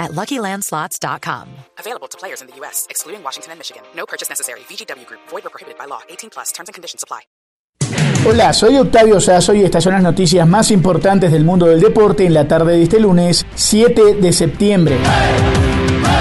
[0.00, 1.46] at LuckyLandSlots.com.
[1.78, 3.82] Available to players in the U.S., excluding Washington and Michigan.
[3.94, 4.60] No purchase necessary.
[4.60, 5.20] VGW Group.
[5.28, 6.00] Void or prohibited by law.
[6.08, 6.50] 18 plus.
[6.50, 7.20] Terms and conditions apply.
[8.26, 12.26] Hola, soy Octavio Sazo y estas son las noticias más importantes del mundo del deporte
[12.26, 14.98] en la tarde de este lunes 7 de septiembre.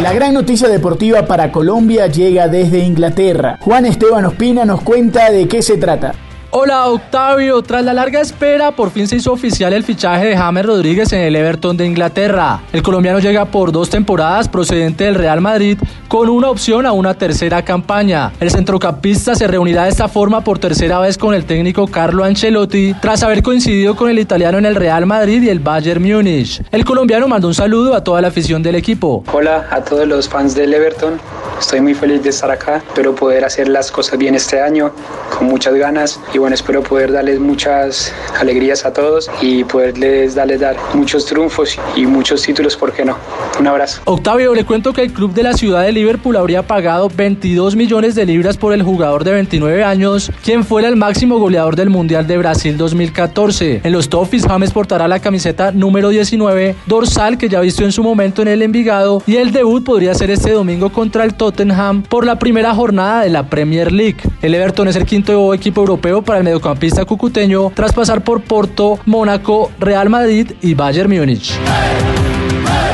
[0.00, 3.58] La gran noticia deportiva para Colombia llega desde Inglaterra.
[3.60, 6.14] Juan Esteban Ospina nos cuenta de qué se trata.
[6.52, 10.66] Hola Octavio, tras la larga espera, por fin se hizo oficial el fichaje de James
[10.66, 12.62] Rodríguez en el Everton de Inglaterra.
[12.72, 15.78] El colombiano llega por dos temporadas procedente del Real Madrid
[16.08, 18.32] con una opción a una tercera campaña.
[18.40, 22.94] El centrocampista se reunirá de esta forma por tercera vez con el técnico Carlo Ancelotti
[23.00, 26.64] tras haber coincidido con el italiano en el Real Madrid y el Bayern Múnich.
[26.72, 29.22] El colombiano mandó un saludo a toda la afición del equipo.
[29.32, 31.20] Hola a todos los fans del Everton.
[31.60, 32.78] Estoy muy feliz de estar acá.
[32.78, 34.90] Espero poder hacer las cosas bien este año,
[35.36, 36.18] con muchas ganas.
[36.32, 41.78] Y bueno, espero poder darles muchas alegrías a todos y poderles darles dar muchos triunfos
[41.94, 43.16] y muchos títulos, ¿por qué no?
[43.58, 44.00] Un abrazo.
[44.06, 48.14] Octavio, le cuento que el club de la ciudad de Liverpool habría pagado 22 millones
[48.14, 52.26] de libras por el jugador de 29 años, quien fuera el máximo goleador del Mundial
[52.26, 53.82] de Brasil 2014.
[53.84, 58.02] En los Toffees, James portará la camiseta número 19, dorsal que ya vistió en su
[58.02, 62.24] momento en el Envigado, y el debut podría ser este domingo contra el Tottenham por
[62.24, 64.18] la primera jornada de la Premier League.
[64.40, 69.00] El Everton es el quinto equipo europeo para el mediocampista cucuteño tras pasar por Porto,
[69.04, 71.58] Mónaco, Real Madrid y Bayern Múnich.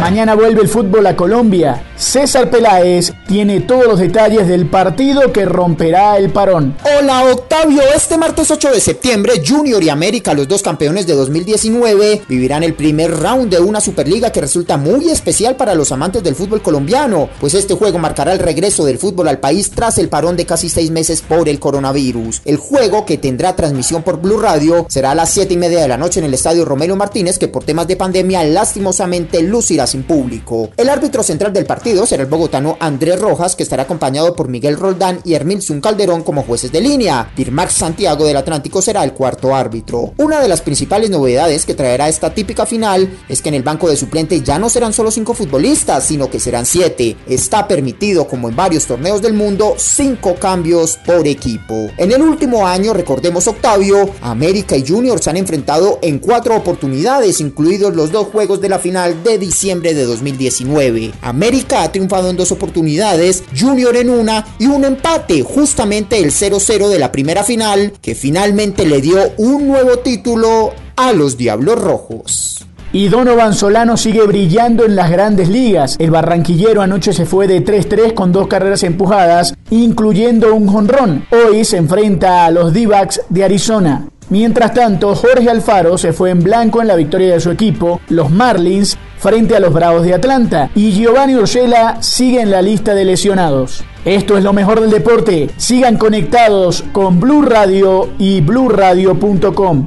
[0.06, 1.82] Mañana vuelve el fútbol a Colombia.
[1.96, 6.76] César Peláez tiene todos los detalles del partido que romperá el parón.
[6.96, 12.22] Hola Octavio, este martes 8 de septiembre Junior y América, los dos campeones de 2019,
[12.28, 16.36] vivirán el primer round de una Superliga que resulta muy especial para los amantes del
[16.36, 20.36] fútbol colombiano, pues este juego marcará el regreso del fútbol al país tras el parón
[20.36, 22.42] de casi seis meses por el coronavirus.
[22.44, 25.88] El juego, que tendrá transmisión por Blue Radio, será a las 7 y media de
[25.88, 30.70] la noche en el estadio Romero Martínez, que por temas de pandemia lastimosamente lucirá público.
[30.76, 34.76] El árbitro central del partido será el bogotano Andrés Rojas, que estará acompañado por Miguel
[34.76, 37.30] Roldán y Hermilson Calderón como jueces de línea.
[37.36, 40.12] Dirmax Santiago del Atlántico será el cuarto árbitro.
[40.18, 43.88] Una de las principales novedades que traerá esta típica final es que en el banco
[43.88, 47.16] de suplente ya no serán solo cinco futbolistas, sino que serán siete.
[47.28, 51.88] Está permitido, como en varios torneos del mundo, cinco cambios por equipo.
[51.96, 57.40] En el último año, recordemos Octavio, América y Junior se han enfrentado en cuatro oportunidades,
[57.40, 61.12] incluidos los dos juegos de la final de diciembre de 2019.
[61.22, 66.88] América ha triunfado en dos oportunidades, Junior en una y un empate, justamente el 0-0
[66.88, 72.66] de la primera final, que finalmente le dio un nuevo título a los Diablos Rojos.
[72.92, 75.96] Y Donovan Solano sigue brillando en las grandes ligas.
[75.98, 81.26] El barranquillero anoche se fue de 3-3 con dos carreras empujadas, incluyendo un jonrón.
[81.30, 82.88] Hoy se enfrenta a los d
[83.28, 84.08] de Arizona.
[84.28, 88.30] Mientras tanto, Jorge Alfaro se fue en blanco en la victoria de su equipo, los
[88.30, 93.04] Marlins, frente a los Bravos de Atlanta, y Giovanni Urshela sigue en la lista de
[93.04, 93.84] lesionados.
[94.04, 95.50] Esto es lo mejor del deporte.
[95.56, 99.86] Sigan conectados con Blue Radio y bluradio.com.